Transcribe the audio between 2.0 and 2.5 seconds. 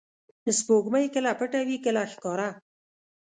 ښکاره.